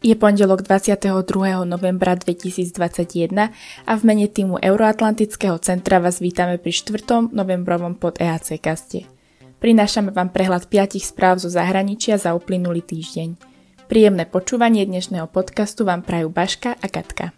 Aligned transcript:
Je 0.00 0.16
pondelok 0.16 0.64
22. 0.64 1.20
novembra 1.68 2.16
2021 2.16 3.52
a 3.84 3.92
v 3.92 4.02
mene 4.08 4.32
týmu 4.32 4.56
Euroatlantického 4.56 5.60
centra 5.60 6.00
vás 6.00 6.24
vítame 6.24 6.56
pri 6.56 6.72
4. 6.72 7.28
novembrovom 7.28 8.00
pod 8.00 8.16
EAC 8.16 8.56
kaste. 8.64 9.04
Prinášame 9.60 10.08
vám 10.08 10.32
prehľad 10.32 10.72
5 10.72 10.96
správ 11.04 11.36
zo 11.44 11.52
zahraničia 11.52 12.16
za 12.16 12.32
uplynulý 12.32 12.80
týždeň. 12.80 13.36
Príjemné 13.92 14.24
počúvanie 14.24 14.88
dnešného 14.88 15.28
podcastu 15.28 15.84
vám 15.84 16.00
prajú 16.00 16.32
Baška 16.32 16.80
a 16.80 16.86
Katka. 16.88 17.36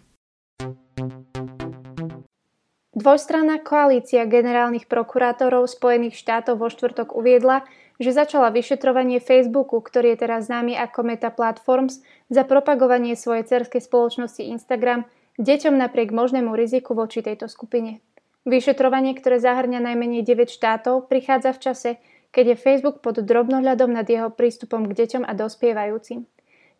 Dvojstranná 2.95 3.59
koalícia 3.59 4.23
generálnych 4.23 4.87
prokurátorov 4.87 5.67
Spojených 5.67 6.15
štátov 6.15 6.63
vo 6.63 6.71
štvrtok 6.71 7.11
uviedla, 7.11 7.67
že 8.01 8.15
začala 8.15 8.49
vyšetrovanie 8.49 9.21
Facebooku, 9.21 9.81
ktorý 9.81 10.13
je 10.13 10.21
teraz 10.25 10.49
známy 10.49 10.77
ako 10.77 10.99
Meta 11.05 11.29
Platforms, 11.29 12.01
za 12.29 12.45
propagovanie 12.45 13.13
svojej 13.13 13.45
cerskej 13.45 13.81
spoločnosti 13.85 14.41
Instagram 14.41 15.05
deťom 15.37 15.77
napriek 15.77 16.13
možnému 16.13 16.53
riziku 16.53 16.93
voči 16.93 17.25
tejto 17.25 17.49
skupine. 17.49 18.01
Vyšetrovanie, 18.43 19.15
ktoré 19.15 19.39
zahrňa 19.39 19.79
najmenej 19.79 20.21
9 20.27 20.51
štátov, 20.51 21.07
prichádza 21.07 21.55
v 21.55 21.61
čase, 21.63 21.89
keď 22.33 22.53
je 22.53 22.61
Facebook 22.61 22.99
pod 22.99 23.21
drobnohľadom 23.21 23.93
nad 23.93 24.09
jeho 24.09 24.33
prístupom 24.33 24.89
k 24.89 25.05
deťom 25.05 25.23
a 25.23 25.31
dospievajúcim. 25.37 26.25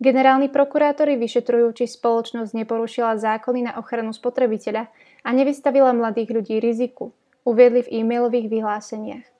Generálni 0.01 0.49
prokurátori 0.49 1.15
vyšetrujú, 1.15 1.77
či 1.77 1.85
spoločnosť 1.87 2.51
neporušila 2.51 3.15
zákony 3.15 3.71
na 3.71 3.73
ochranu 3.79 4.11
spotrebiteľa 4.11 4.89
a 5.23 5.29
nevystavila 5.31 5.95
mladých 5.95 6.35
ľudí 6.35 6.59
riziku, 6.59 7.13
uviedli 7.47 7.85
v 7.85 8.01
e-mailových 8.01 8.51
vyhláseniach. 8.51 9.32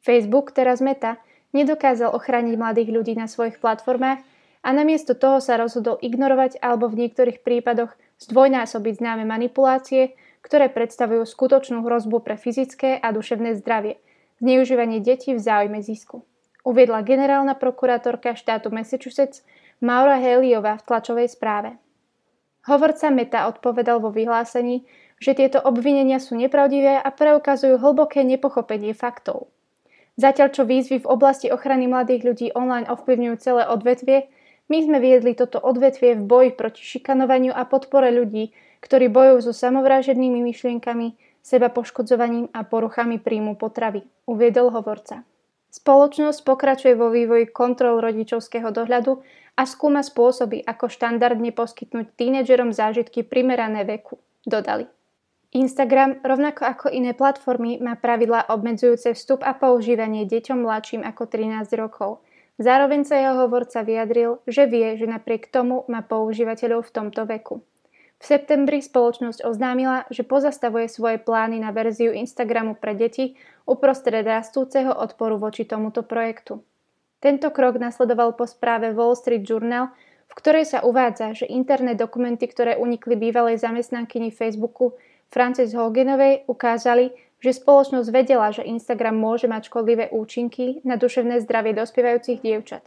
Facebook, 0.00 0.56
teraz 0.56 0.80
Meta, 0.80 1.20
nedokázal 1.52 2.12
ochrániť 2.16 2.54
mladých 2.56 2.90
ľudí 2.90 3.14
na 3.16 3.28
svojich 3.28 3.60
platformách 3.60 4.20
a 4.64 4.68
namiesto 4.72 5.16
toho 5.16 5.40
sa 5.40 5.56
rozhodol 5.56 5.96
ignorovať 6.00 6.60
alebo 6.60 6.88
v 6.88 7.06
niektorých 7.06 7.40
prípadoch 7.44 7.92
zdvojnásobiť 8.20 8.94
známe 9.00 9.24
manipulácie, 9.24 10.16
ktoré 10.40 10.72
predstavujú 10.72 11.24
skutočnú 11.24 11.84
hrozbu 11.84 12.24
pre 12.24 12.36
fyzické 12.36 12.96
a 13.00 13.12
duševné 13.12 13.60
zdravie, 13.60 14.00
zneužívanie 14.40 15.00
detí 15.04 15.36
v 15.36 15.40
záujme 15.40 15.80
zisku. 15.84 16.24
Uviedla 16.64 17.00
generálna 17.00 17.56
prokurátorka 17.56 18.36
štátu 18.36 18.68
Massachusetts 18.68 19.44
Maura 19.80 20.20
Heliová 20.20 20.76
v 20.76 20.84
tlačovej 20.84 21.28
správe. 21.32 21.80
Hovorca 22.68 23.08
Meta 23.08 23.48
odpovedal 23.48 24.04
vo 24.04 24.12
vyhlásení, 24.12 24.84
že 25.16 25.32
tieto 25.32 25.60
obvinenia 25.64 26.20
sú 26.20 26.36
nepravdivé 26.36 27.00
a 27.00 27.08
preukazujú 27.08 27.80
hlboké 27.80 28.20
nepochopenie 28.24 28.92
faktov. 28.92 29.48
Zatiaľ 30.20 30.48
čo 30.52 30.68
výzvy 30.68 31.00
v 31.00 31.08
oblasti 31.08 31.48
ochrany 31.48 31.88
mladých 31.88 32.22
ľudí 32.28 32.46
online 32.52 32.84
ovplyvňujú 32.92 33.36
celé 33.40 33.64
odvetvie, 33.64 34.28
my 34.68 34.78
sme 34.84 35.00
viedli 35.00 35.32
toto 35.32 35.56
odvetvie 35.56 36.20
v 36.20 36.22
boji 36.28 36.50
proti 36.52 36.84
šikanovaniu 36.84 37.56
a 37.56 37.64
podpore 37.64 38.12
ľudí, 38.12 38.52
ktorí 38.84 39.08
bojujú 39.08 39.48
so 39.48 39.52
samovraženými 39.56 40.44
myšlienkami, 40.44 41.16
seba 41.40 41.72
poškodzovaním 41.72 42.52
a 42.52 42.68
poruchami 42.68 43.16
príjmu 43.16 43.56
potravy, 43.56 44.04
uviedol 44.28 44.68
hovorca. 44.76 45.24
Spoločnosť 45.72 46.44
pokračuje 46.44 46.92
vo 47.00 47.08
vývoji 47.08 47.48
kontrol 47.48 48.04
rodičovského 48.04 48.68
dohľadu 48.68 49.24
a 49.56 49.62
skúma 49.64 50.04
spôsoby, 50.04 50.60
ako 50.68 50.92
štandardne 50.92 51.48
poskytnúť 51.56 52.12
tínedžerom 52.20 52.76
zážitky 52.76 53.24
primerané 53.24 53.88
veku, 53.88 54.20
dodali. 54.44 54.84
Instagram, 55.50 56.22
rovnako 56.22 56.62
ako 56.62 56.86
iné 56.94 57.10
platformy, 57.10 57.82
má 57.82 57.98
pravidlá 57.98 58.54
obmedzujúce 58.54 59.18
vstup 59.18 59.42
a 59.42 59.50
používanie 59.50 60.22
deťom 60.22 60.62
mladším 60.62 61.02
ako 61.02 61.26
13 61.26 61.66
rokov. 61.74 62.22
Zároveň 62.62 63.02
sa 63.02 63.18
jeho 63.18 63.34
hovorca 63.34 63.82
vyjadril, 63.82 64.38
že 64.46 64.70
vie, 64.70 64.94
že 64.94 65.10
napriek 65.10 65.50
tomu 65.50 65.82
má 65.90 66.06
používateľov 66.06 66.86
v 66.86 66.94
tomto 66.94 67.26
veku. 67.26 67.66
V 68.20 68.24
septembri 68.28 68.84
spoločnosť 68.84 69.42
oznámila, 69.48 70.04
že 70.12 70.28
pozastavuje 70.28 70.86
svoje 70.86 71.18
plány 71.18 71.58
na 71.58 71.72
verziu 71.72 72.12
Instagramu 72.12 72.76
pre 72.76 72.92
deti 72.94 73.34
uprostred 73.64 74.22
rastúceho 74.22 74.92
odporu 74.92 75.40
voči 75.40 75.64
tomuto 75.64 76.04
projektu. 76.04 76.62
Tento 77.18 77.48
krok 77.50 77.80
nasledoval 77.80 78.36
po 78.36 78.44
správe 78.44 78.92
Wall 78.92 79.16
Street 79.16 79.42
Journal, 79.42 79.90
v 80.30 80.32
ktorej 80.36 80.68
sa 80.68 80.84
uvádza, 80.86 81.32
že 81.32 81.50
interné 81.50 81.98
dokumenty, 81.98 82.46
ktoré 82.46 82.78
unikli 82.78 83.18
bývalej 83.18 83.58
zamestnankyni 83.58 84.30
Facebooku, 84.30 84.94
Frances 85.30 85.70
Hoganovej 85.78 86.44
ukázali, 86.50 87.14
že 87.40 87.56
spoločnosť 87.56 88.08
vedela, 88.10 88.50
že 88.52 88.66
Instagram 88.66 89.16
môže 89.16 89.46
mať 89.46 89.70
škodlivé 89.70 90.10
účinky 90.12 90.82
na 90.84 90.98
duševné 91.00 91.40
zdravie 91.40 91.72
dospievajúcich 91.72 92.42
dievčat. 92.42 92.84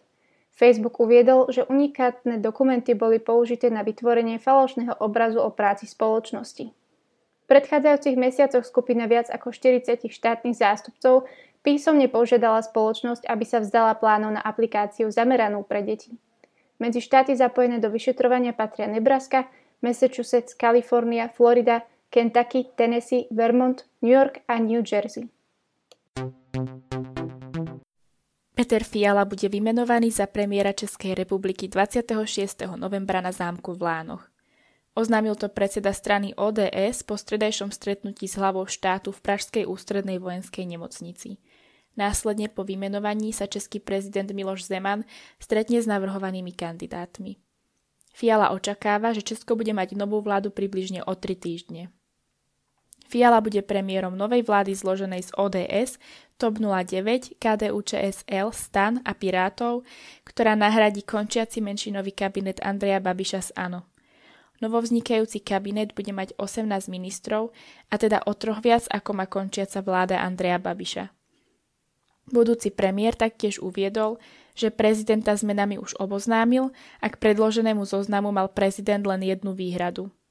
Facebook 0.54 1.02
uviedol, 1.02 1.50
že 1.50 1.66
unikátne 1.66 2.38
dokumenty 2.38 2.94
boli 2.94 3.18
použité 3.18 3.74
na 3.74 3.82
vytvorenie 3.82 4.38
falošného 4.38 5.02
obrazu 5.02 5.42
o 5.42 5.50
práci 5.50 5.90
spoločnosti. 5.90 6.70
V 6.70 7.46
predchádzajúcich 7.50 8.16
mesiacoch 8.20 8.62
skupina 8.62 9.10
viac 9.10 9.34
ako 9.34 9.50
40 9.50 10.06
štátnych 10.06 10.54
zástupcov 10.54 11.26
písomne 11.66 12.06
požiadala 12.06 12.62
spoločnosť, 12.62 13.26
aby 13.26 13.46
sa 13.48 13.66
vzdala 13.66 13.98
plánov 13.98 14.38
na 14.38 14.42
aplikáciu 14.46 15.10
zameranú 15.10 15.66
pre 15.66 15.82
deti. 15.82 16.14
Medzi 16.78 17.02
štáty 17.02 17.34
zapojené 17.34 17.82
do 17.82 17.90
vyšetrovania 17.90 18.54
patria 18.54 18.86
Nebraska, 18.86 19.50
Massachusetts, 19.82 20.54
Kalifornia, 20.54 21.32
Florida, 21.34 21.82
Kentucky, 22.14 22.70
Tennessee, 22.78 23.26
Vermont, 23.34 23.90
New 24.06 24.14
York 24.14 24.46
a 24.46 24.62
New 24.62 24.86
Jersey. 24.86 25.34
Peter 28.54 28.86
Fiala 28.86 29.26
bude 29.26 29.50
vymenovaný 29.50 30.14
za 30.14 30.30
premiéra 30.30 30.78
Českej 30.78 31.18
republiky 31.18 31.66
26. 31.66 32.70
novembra 32.78 33.18
na 33.18 33.34
zámku 33.34 33.74
v 33.74 33.82
Lánoch. 33.82 34.30
Oznámil 34.94 35.34
to 35.34 35.50
predseda 35.50 35.90
strany 35.90 36.38
ODS 36.38 37.02
po 37.02 37.18
stredajšom 37.18 37.74
stretnutí 37.74 38.30
s 38.30 38.38
hlavou 38.38 38.70
štátu 38.70 39.10
v 39.10 39.18
Pražskej 39.18 39.66
ústrednej 39.66 40.22
vojenskej 40.22 40.70
nemocnici. 40.70 41.42
Následne 41.98 42.46
po 42.46 42.62
vymenovaní 42.62 43.34
sa 43.34 43.50
český 43.50 43.82
prezident 43.82 44.30
Miloš 44.30 44.70
Zeman 44.70 45.02
stretne 45.42 45.82
s 45.82 45.90
navrhovanými 45.90 46.54
kandidátmi. 46.54 47.42
Fiala 48.14 48.54
očakáva, 48.54 49.18
že 49.18 49.26
Česko 49.26 49.58
bude 49.58 49.74
mať 49.74 49.98
novú 49.98 50.22
vládu 50.22 50.54
približne 50.54 51.02
o 51.02 51.18
tri 51.18 51.34
týždne. 51.34 51.90
Fiala 53.14 53.46
bude 53.46 53.62
premiérom 53.62 54.18
novej 54.18 54.42
vlády 54.42 54.74
zloženej 54.74 55.30
z 55.30 55.32
ODS, 55.38 56.02
TOP 56.42 56.58
09, 56.58 57.38
KDU 57.38 57.78
ČSL, 57.86 58.50
STAN 58.50 59.06
a 59.06 59.14
Pirátov, 59.14 59.86
ktorá 60.26 60.58
nahradí 60.58 61.06
končiaci 61.06 61.62
menšinový 61.62 62.10
kabinet 62.10 62.58
Andreja 62.66 62.98
Babiša 62.98 63.42
z 63.46 63.50
ANO. 63.54 63.86
Novovznikajúci 64.66 65.46
kabinet 65.46 65.94
bude 65.94 66.10
mať 66.10 66.34
18 66.42 66.66
ministrov, 66.90 67.54
a 67.94 68.02
teda 68.02 68.26
o 68.26 68.34
troch 68.34 68.66
viac 68.66 68.90
ako 68.90 69.14
má 69.14 69.30
končiaca 69.30 69.86
vláda 69.86 70.18
Andreja 70.18 70.58
Babiša. 70.58 71.14
Budúci 72.34 72.74
premiér 72.74 73.14
taktiež 73.14 73.62
uviedol, 73.62 74.18
že 74.58 74.74
prezidenta 74.74 75.38
zmenami 75.38 75.78
už 75.78 76.02
oboznámil 76.02 76.74
a 76.98 77.14
k 77.14 77.22
predloženému 77.22 77.86
zoznamu 77.86 78.34
mal 78.34 78.50
prezident 78.50 79.06
len 79.06 79.22
jednu 79.22 79.54
výhradu– 79.54 80.10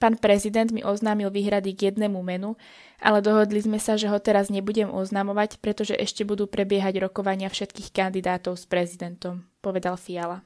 Pán 0.00 0.16
prezident 0.16 0.72
mi 0.72 0.80
oznámil 0.80 1.28
výhrady 1.28 1.76
k 1.76 1.92
jednému 1.92 2.24
menu, 2.24 2.56
ale 3.04 3.20
dohodli 3.20 3.60
sme 3.60 3.76
sa, 3.76 4.00
že 4.00 4.08
ho 4.08 4.16
teraz 4.16 4.48
nebudem 4.48 4.88
oznamovať, 4.88 5.60
pretože 5.60 5.92
ešte 5.92 6.24
budú 6.24 6.48
prebiehať 6.48 7.04
rokovania 7.04 7.52
všetkých 7.52 7.92
kandidátov 7.92 8.56
s 8.56 8.64
prezidentom, 8.64 9.44
povedal 9.60 10.00
Fiala. 10.00 10.40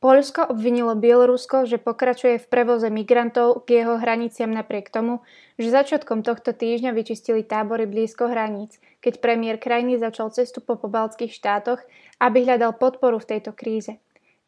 Poľsko 0.00 0.48
obvinilo 0.48 0.96
Bielorusko, 0.96 1.68
že 1.68 1.76
pokračuje 1.76 2.40
v 2.40 2.48
prevoze 2.48 2.88
migrantov 2.88 3.68
k 3.68 3.84
jeho 3.84 4.00
hraniciam 4.00 4.48
napriek 4.48 4.88
tomu, 4.88 5.20
že 5.60 5.68
začiatkom 5.68 6.24
tohto 6.24 6.56
týždňa 6.56 6.96
vyčistili 6.96 7.44
tábory 7.44 7.84
blízko 7.84 8.32
hraníc, 8.32 8.80
keď 9.04 9.20
premiér 9.20 9.60
krajiny 9.60 10.00
začal 10.00 10.32
cestu 10.32 10.64
po 10.64 10.80
pobaltských 10.80 11.28
štátoch, 11.28 11.84
aby 12.16 12.48
hľadal 12.48 12.80
podporu 12.80 13.20
v 13.20 13.36
tejto 13.36 13.52
kríze. 13.52 14.00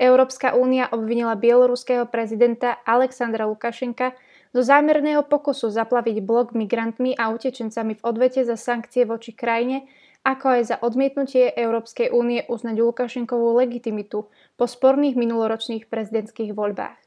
Európska 0.02 0.58
únia 0.58 0.90
obvinila 0.90 1.38
bieloruského 1.38 2.10
prezidenta 2.10 2.82
Alexandra 2.82 3.46
Lukašenka 3.46 4.18
zo 4.50 4.60
zámerného 4.66 5.22
pokusu 5.30 5.70
zaplaviť 5.70 6.18
blok 6.26 6.58
migrantmi 6.58 7.14
a 7.14 7.30
utečencami 7.30 8.02
v 8.02 8.04
odvete 8.04 8.42
za 8.42 8.58
sankcie 8.58 9.06
voči 9.06 9.30
krajine, 9.30 9.86
ako 10.26 10.58
aj 10.58 10.62
za 10.66 10.76
odmietnutie 10.82 11.54
Európskej 11.54 12.10
únie 12.10 12.42
uznať 12.50 12.82
Lukašenkovú 12.82 13.54
legitimitu 13.62 14.26
po 14.58 14.64
sporných 14.66 15.14
minuloročných 15.14 15.86
prezidentských 15.86 16.50
voľbách. 16.50 16.98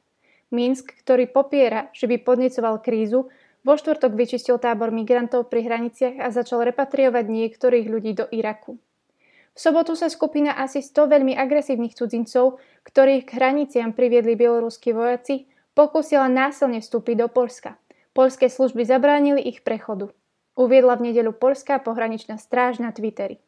Minsk, 0.55 0.95
ktorý 1.03 1.27
popiera, 1.27 1.91
že 1.91 2.07
by 2.07 2.23
podnecoval 2.23 2.79
krízu, 2.79 3.27
vo 3.65 3.73
štvrtok 3.75 4.15
vyčistil 4.15 4.55
tábor 4.55 4.95
migrantov 4.95 5.51
pri 5.51 5.67
hraniciach 5.67 6.21
a 6.23 6.31
začal 6.31 6.63
repatriovať 6.63 7.27
niektorých 7.27 7.91
ľudí 7.91 8.15
do 8.15 8.23
Iraku. 8.31 8.79
V 9.55 9.59
sobotu 9.63 9.95
sa 9.95 10.11
skupina 10.11 10.51
asi 10.51 10.83
100 10.83 11.15
veľmi 11.15 11.31
agresívnych 11.31 11.95
cudzincov, 11.95 12.59
ktorých 12.83 13.23
k 13.23 13.33
hraniciam 13.39 13.95
priviedli 13.95 14.35
bieloruskí 14.35 14.91
vojaci, 14.91 15.47
pokúsila 15.71 16.27
násilne 16.27 16.83
vstúpiť 16.83 17.15
do 17.23 17.27
Polska. 17.31 17.79
Polské 18.11 18.51
služby 18.51 18.83
zabránili 18.83 19.39
ich 19.39 19.63
prechodu. 19.63 20.11
Uviedla 20.59 20.99
v 20.99 21.11
nedeľu 21.11 21.35
Polská 21.39 21.79
pohraničná 21.79 22.35
stráž 22.35 22.83
na 22.83 22.91
Twitteri. 22.91 23.39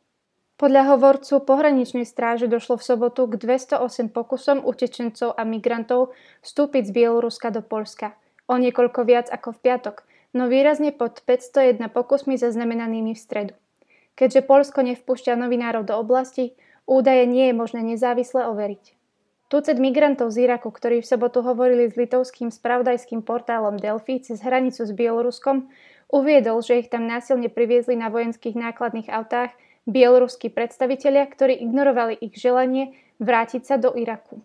Podľa 0.55 0.95
hovorcu 0.95 1.43
pohraničnej 1.43 2.07
stráže 2.07 2.47
došlo 2.47 2.79
v 2.79 2.87
sobotu 2.87 3.27
k 3.27 3.37
208 3.37 4.09
pokusom 4.09 4.63
utečencov 4.63 5.35
a 5.35 5.43
migrantov 5.43 6.15
vstúpiť 6.41 6.87
z 6.87 6.91
Bieloruska 6.95 7.51
do 7.51 7.59
Polska. 7.59 8.15
O 8.47 8.55
niekoľko 8.55 9.03
viac 9.03 9.27
ako 9.27 9.53
v 9.53 9.59
piatok, 9.59 10.07
no 10.31 10.47
výrazne 10.47 10.95
pod 10.95 11.19
501 11.27 11.91
pokusmi 11.91 12.39
zaznamenanými 12.39 13.11
v 13.11 13.19
stredu. 13.19 13.53
Keďže 14.17 14.49
Polsko 14.49 14.81
nevpúšťa 14.81 15.37
novinárov 15.37 15.85
do 15.85 15.93
oblasti, 15.93 16.57
údaje 16.89 17.29
nie 17.29 17.47
je 17.47 17.53
možné 17.53 17.85
nezávisle 17.85 18.49
overiť. 18.49 18.97
Tucet 19.47 19.79
migrantov 19.79 20.33
z 20.33 20.49
Iraku, 20.49 20.73
ktorí 20.73 20.99
v 20.99 21.07
sobotu 21.07 21.39
hovorili 21.39 21.87
s 21.87 21.95
litovským 21.95 22.51
spravodajským 22.51 23.23
portálom 23.23 23.79
Delphi 23.79 24.19
cez 24.19 24.43
hranicu 24.43 24.83
s 24.83 24.91
Bieloruskom, 24.91 25.71
uviedol, 26.11 26.59
že 26.59 26.83
ich 26.83 26.91
tam 26.91 27.07
násilne 27.07 27.47
priviezli 27.47 27.95
na 27.95 28.11
vojenských 28.11 28.59
nákladných 28.59 29.07
autách 29.07 29.55
bieloruskí 29.87 30.51
predstavitelia, 30.51 31.23
ktorí 31.31 31.63
ignorovali 31.63 32.19
ich 32.19 32.35
želanie 32.35 32.91
vrátiť 33.23 33.63
sa 33.63 33.75
do 33.79 33.95
Iraku. 33.95 34.43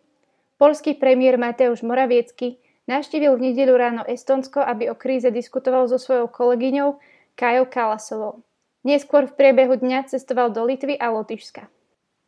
Polský 0.54 0.94
premiér 0.94 1.34
Mateusz 1.34 1.82
Moraviecky 1.82 2.62
navštívil 2.86 3.34
v 3.34 3.50
nedeľu 3.50 3.74
ráno 3.74 4.02
Estonsko, 4.06 4.62
aby 4.62 4.86
o 4.86 4.94
kríze 4.94 5.34
diskutoval 5.34 5.90
so 5.90 5.98
svojou 5.98 6.30
kolegyňou 6.30 7.02
Kajou 7.34 7.66
Kalasovou. 7.66 8.46
Neskôr 8.82 9.30
v 9.30 9.38
priebehu 9.38 9.78
dňa 9.78 10.10
cestoval 10.10 10.50
do 10.50 10.66
Litvy 10.66 10.98
a 10.98 11.14
Lotyšska. 11.14 11.70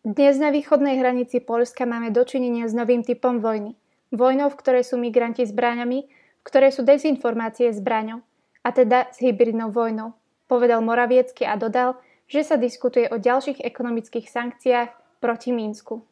Dnes 0.06 0.38
na 0.38 0.54
východnej 0.54 1.02
hranici 1.02 1.42
Polska 1.42 1.82
máme 1.82 2.14
dočinenia 2.14 2.70
s 2.70 2.74
novým 2.78 3.02
typom 3.02 3.42
vojny. 3.42 3.74
Vojnou, 4.14 4.54
v 4.54 4.58
ktorej 4.62 4.86
sú 4.86 4.94
migranti 4.94 5.42
zbraňami, 5.42 6.06
v 6.06 6.42
ktorej 6.46 6.78
sú 6.78 6.86
dezinformácie 6.86 7.74
zbraňou, 7.74 8.22
a 8.62 8.70
teda 8.70 9.10
s 9.10 9.18
hybridnou 9.18 9.74
vojnou, 9.74 10.14
povedal 10.46 10.78
Moraviecky 10.78 11.42
a 11.42 11.58
dodal, 11.58 11.98
že 12.30 12.46
sa 12.46 12.54
diskutuje 12.54 13.10
o 13.10 13.18
ďalších 13.18 13.58
ekonomických 13.58 14.30
sankciách 14.30 14.94
proti 15.18 15.50
Mínsku. 15.50 16.06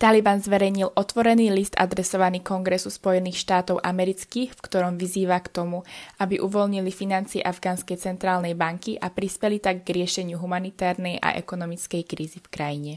Taliban 0.00 0.40
zverejnil 0.40 0.96
otvorený 0.96 1.52
list 1.52 1.76
adresovaný 1.76 2.40
Kongresu 2.40 2.88
Spojených 2.88 3.36
štátov 3.36 3.84
amerických, 3.84 4.56
v 4.56 4.60
ktorom 4.64 4.96
vyzýva 4.96 5.36
k 5.44 5.52
tomu, 5.52 5.84
aby 6.16 6.40
uvoľnili 6.40 6.88
financie 6.88 7.44
Afgánskej 7.44 8.00
centrálnej 8.00 8.56
banky 8.56 8.96
a 8.96 9.12
prispeli 9.12 9.60
tak 9.60 9.84
k 9.84 9.92
riešeniu 10.00 10.40
humanitárnej 10.40 11.20
a 11.20 11.36
ekonomickej 11.36 12.08
krízy 12.08 12.40
v 12.40 12.48
krajine. 12.48 12.92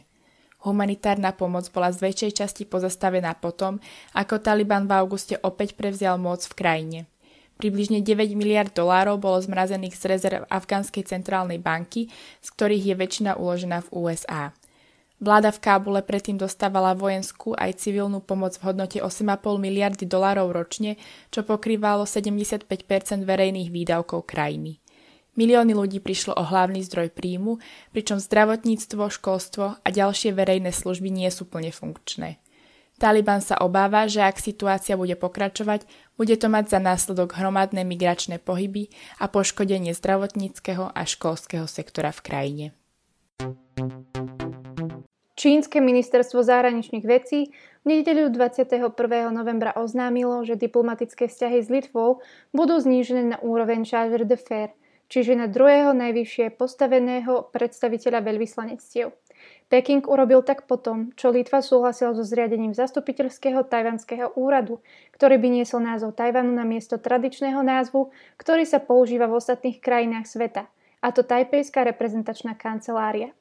Humanitárna 0.63 1.35
pomoc 1.35 1.67
bola 1.75 1.91
z 1.91 2.07
väčšej 2.07 2.39
časti 2.39 2.63
pozastavená 2.63 3.35
potom, 3.35 3.83
ako 4.15 4.39
Taliban 4.39 4.87
v 4.87 4.95
auguste 4.95 5.35
opäť 5.43 5.75
prevzial 5.75 6.15
moc 6.15 6.39
v 6.47 6.55
krajine. 6.55 6.99
Približne 7.59 7.99
9 7.99 8.31
miliard 8.31 8.71
dolárov 8.71 9.19
bolo 9.19 9.43
zmrazených 9.43 9.99
z 9.99 10.03
rezerv 10.07 10.47
Afgánskej 10.47 11.03
centrálnej 11.03 11.59
banky, 11.59 12.07
z 12.39 12.47
ktorých 12.55 12.83
je 12.87 12.95
väčšina 12.95 13.31
uložená 13.35 13.83
v 13.91 13.91
USA. 13.91 14.55
Vláda 15.23 15.55
v 15.55 15.63
Kábule 15.63 16.03
predtým 16.03 16.35
dostávala 16.35 16.91
vojenskú 16.91 17.55
aj 17.55 17.79
civilnú 17.79 18.19
pomoc 18.19 18.59
v 18.59 18.67
hodnote 18.67 18.99
8,5 18.99 19.55
miliardy 19.55 20.03
dolárov 20.03 20.51
ročne, 20.51 20.99
čo 21.31 21.47
pokrývalo 21.47 22.03
75% 22.03 22.67
verejných 23.23 23.71
výdavkov 23.71 24.27
krajiny. 24.27 24.83
Milióny 25.39 25.79
ľudí 25.79 26.03
prišlo 26.03 26.35
o 26.35 26.43
hlavný 26.43 26.83
zdroj 26.83 27.15
príjmu, 27.15 27.63
pričom 27.95 28.19
zdravotníctvo, 28.19 29.07
školstvo 29.07 29.79
a 29.79 29.87
ďalšie 29.87 30.35
verejné 30.35 30.75
služby 30.75 31.07
nie 31.07 31.31
sú 31.31 31.47
plne 31.47 31.71
funkčné. 31.71 32.43
Taliban 32.99 33.39
sa 33.39 33.55
obáva, 33.63 34.11
že 34.11 34.19
ak 34.19 34.43
situácia 34.43 34.99
bude 34.99 35.15
pokračovať, 35.15 35.87
bude 36.19 36.35
to 36.35 36.51
mať 36.51 36.75
za 36.75 36.79
následok 36.83 37.39
hromadné 37.39 37.87
migračné 37.87 38.43
pohyby 38.43 38.91
a 39.23 39.31
poškodenie 39.31 39.95
zdravotníckého 39.95 40.91
a 40.91 41.01
školského 41.07 41.63
sektora 41.63 42.11
v 42.11 42.19
krajine. 42.27 42.65
Čínske 45.33 45.81
ministerstvo 45.81 46.45
zahraničných 46.45 47.01
vecí 47.09 47.49
v 47.81 47.85
nedeľu 47.89 48.29
21. 48.37 48.85
novembra 49.33 49.73
oznámilo, 49.73 50.45
že 50.45 50.53
diplomatické 50.53 51.25
vzťahy 51.25 51.57
s 51.57 51.73
Litvou 51.73 52.21
budú 52.53 52.77
znížené 52.77 53.33
na 53.33 53.37
úroveň 53.41 53.81
charge 53.81 54.29
de 54.29 54.37
fer, 54.37 54.77
čiže 55.09 55.33
na 55.33 55.49
druhého 55.49 55.97
najvyššie 55.97 56.53
postaveného 56.53 57.49
predstaviteľa 57.49 58.21
veľvyslanectiev. 58.29 59.09
Peking 59.73 60.05
urobil 60.05 60.45
tak 60.45 60.69
potom, 60.69 61.09
čo 61.17 61.33
Litva 61.33 61.65
súhlasila 61.65 62.13
so 62.13 62.21
zriadením 62.21 62.77
zastupiteľského 62.77 63.65
tajvanského 63.65 64.37
úradu, 64.37 64.85
ktorý 65.17 65.41
by 65.41 65.49
niesol 65.49 65.81
názov 65.81 66.13
Tajvanu 66.13 66.53
na 66.53 66.61
miesto 66.61 67.01
tradičného 67.01 67.65
názvu, 67.65 68.13
ktorý 68.37 68.69
sa 68.69 68.77
používa 68.77 69.25
v 69.25 69.41
ostatných 69.41 69.81
krajinách 69.81 70.29
sveta, 70.29 70.69
a 71.01 71.09
to 71.09 71.25
Tajpejská 71.25 71.89
reprezentačná 71.89 72.53
kancelária. 72.53 73.33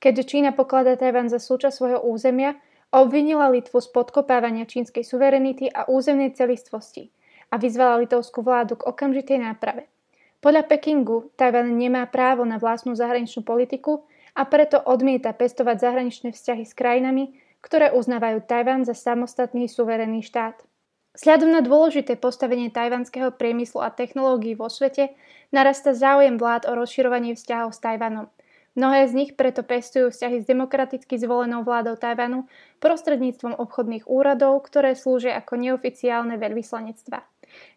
Keďže 0.00 0.24
Čína 0.32 0.56
pokladá 0.56 0.96
Tajvan 0.96 1.28
za 1.28 1.36
súčasť 1.36 1.76
svojho 1.76 2.00
územia, 2.08 2.56
obvinila 2.88 3.52
Litvu 3.52 3.84
z 3.84 3.88
podkopávania 3.92 4.64
čínskej 4.64 5.04
suverenity 5.04 5.68
a 5.68 5.86
územnej 5.86 6.32
celistvosti 6.32 7.12
a 7.52 7.60
vyzvala 7.60 8.00
litovskú 8.00 8.40
vládu 8.40 8.80
k 8.80 8.88
okamžitej 8.88 9.38
náprave. 9.44 9.92
Podľa 10.40 10.72
Pekingu 10.72 11.28
Tajvan 11.36 11.76
nemá 11.76 12.08
právo 12.08 12.48
na 12.48 12.56
vlastnú 12.56 12.96
zahraničnú 12.96 13.44
politiku 13.44 14.08
a 14.32 14.48
preto 14.48 14.80
odmieta 14.80 15.36
pestovať 15.36 15.76
zahraničné 15.84 16.32
vzťahy 16.32 16.64
s 16.64 16.72
krajinami, 16.72 17.36
ktoré 17.60 17.92
uznávajú 17.92 18.40
Tajvan 18.48 18.88
za 18.88 18.96
samostatný 18.96 19.68
suverénny 19.68 20.24
štát. 20.24 20.64
Vzhľadom 21.12 21.50
na 21.52 21.60
dôležité 21.60 22.16
postavenie 22.16 22.72
tajvanského 22.72 23.34
priemyslu 23.34 23.84
a 23.84 23.92
technológií 23.92 24.56
vo 24.56 24.72
svete 24.72 25.12
narasta 25.52 25.92
záujem 25.92 26.40
vlád 26.40 26.70
o 26.70 26.78
rozširovanie 26.78 27.36
vzťahov 27.36 27.76
s 27.76 27.82
Tajvanom. 27.82 28.30
Mnohé 28.78 29.10
z 29.10 29.12
nich 29.18 29.30
preto 29.34 29.66
pestujú 29.66 30.14
vzťahy 30.14 30.42
s 30.42 30.46
demokraticky 30.46 31.18
zvolenou 31.18 31.66
vládou 31.66 31.98
Tajvanu 31.98 32.46
prostredníctvom 32.78 33.58
obchodných 33.58 34.06
úradov, 34.06 34.62
ktoré 34.62 34.94
slúžia 34.94 35.34
ako 35.34 35.58
neoficiálne 35.58 36.38
veľvyslanectva. 36.38 37.26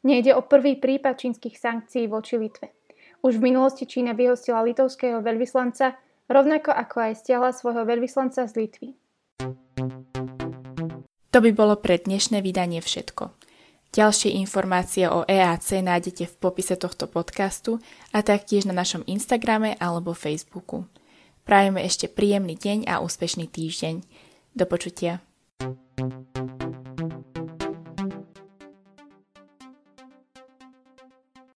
Nejde 0.06 0.38
o 0.38 0.46
prvý 0.46 0.78
prípad 0.78 1.18
čínskych 1.18 1.58
sankcií 1.58 2.06
voči 2.06 2.38
Litve. 2.38 2.78
Už 3.26 3.42
v 3.42 3.50
minulosti 3.50 3.90
Čína 3.90 4.14
vyhostila 4.14 4.62
litovského 4.62 5.24
veľvyslanca 5.26 5.98
rovnako 6.30 6.70
ako 6.70 7.10
aj 7.10 7.26
stiahla 7.26 7.50
svojho 7.56 7.90
veľvyslanca 7.90 8.46
z 8.46 8.54
Litvy. 8.54 8.90
To 11.34 11.42
by 11.42 11.52
bolo 11.58 11.74
pre 11.74 11.98
dnešné 11.98 12.46
vydanie 12.46 12.78
všetko. 12.86 13.43
Ďalšie 13.94 14.34
informácie 14.42 15.06
o 15.06 15.22
EAC 15.30 15.86
nájdete 15.86 16.26
v 16.26 16.36
popise 16.42 16.74
tohto 16.74 17.06
podcastu 17.06 17.78
a 18.10 18.26
taktiež 18.26 18.66
na 18.66 18.74
našom 18.74 19.06
Instagrame 19.06 19.78
alebo 19.78 20.18
Facebooku. 20.18 20.90
Prajeme 21.46 21.86
ešte 21.86 22.10
príjemný 22.10 22.58
deň 22.58 22.90
a 22.90 23.06
úspešný 23.06 23.46
týždeň. 23.54 24.02
Do 24.58 24.66
počutia. 24.66 25.22
thank 25.62 26.10
you 26.10 26.23